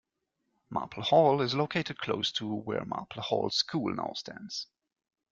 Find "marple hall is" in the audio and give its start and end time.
0.71-1.53